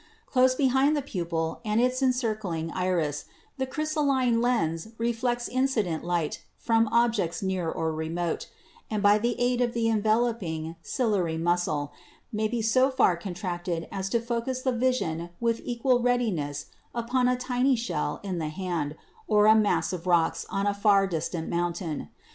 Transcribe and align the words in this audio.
Close 0.25 0.55
behind 0.55 0.97
the 0.97 1.01
pupil 1.03 1.61
and 1.63 1.79
its 1.79 2.01
encircling 2.01 2.71
iris 2.71 3.25
the 3.59 3.67
crystal 3.67 4.03
line 4.03 4.41
lens 4.41 4.87
refracts 4.97 5.47
incident 5.47 6.03
light 6.03 6.41
from 6.57 6.87
objects 6.91 7.43
near 7.43 7.69
or 7.69 7.91
re 7.93 8.09
mote, 8.09 8.49
and 8.89 9.03
by 9.03 9.19
the 9.19 9.35
aid 9.39 9.61
of 9.61 9.73
the 9.73 9.87
enveloping 9.87 10.75
'ciliary' 10.81 11.37
muscle 11.37 11.93
may 12.31 12.47
be 12.47 12.63
so 12.63 12.89
far 12.89 13.15
contracted 13.15 13.87
as 13.91 14.09
to 14.09 14.19
focus 14.19 14.63
the 14.63 14.71
vision 14.71 15.29
with 15.39 15.61
equal 15.63 15.99
readiness 15.99 16.65
upon 16.95 17.27
a 17.27 17.37
tiny 17.37 17.75
shell 17.75 18.19
in 18.23 18.39
the 18.39 18.49
hand 18.49 18.95
or 19.27 19.45
a 19.45 19.53
mass 19.53 19.93
of 19.93 20.07
rocks 20.07 20.47
on 20.49 20.65
a 20.65 20.73
far 20.73 21.05
distant 21.05 21.47
mountain. 21.47 22.09